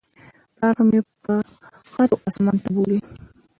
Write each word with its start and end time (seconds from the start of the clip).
پلار 0.55 0.73
خو 0.77 0.83
مې 0.89 0.99
پرښتو 1.23 2.15
اسمان 2.29 2.55
ته 2.63 2.69
بولى. 2.75 2.99